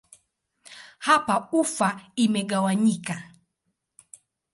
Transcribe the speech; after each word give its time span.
Hapa 1.07 1.35
ufa 1.59 1.89
imegawanyika. 2.23 3.15